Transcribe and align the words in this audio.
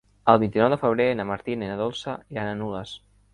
El 0.31 0.37
vint-i-nou 0.43 0.71
de 0.73 0.79
febrer 0.83 1.05
na 1.19 1.25
Martina 1.33 1.67
i 1.67 1.69
na 1.73 1.77
Dolça 1.83 2.17
iran 2.37 2.51
a 2.55 2.57
Nules. 2.65 2.97